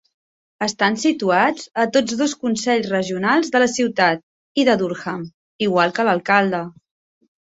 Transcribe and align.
Estan 0.65 0.95
situats 1.01 1.65
a 1.83 1.83
tots 1.97 2.15
dos 2.21 2.31
consells 2.45 2.87
regionals 2.93 3.51
de 3.55 3.61
la 3.63 3.67
ciutat 3.73 4.23
i 4.63 4.65
de 4.71 4.75
Durham, 4.83 5.21
igual 5.67 5.95
que 5.99 6.07
l'alcalde. 6.09 6.63